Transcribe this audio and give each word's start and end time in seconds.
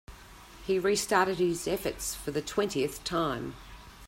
He 0.65 0.79
restarted 0.79 1.37
his 1.37 1.67
efforts 1.67 2.15
for 2.15 2.31
the 2.31 2.41
twentieth 2.41 3.03
time. 3.03 3.53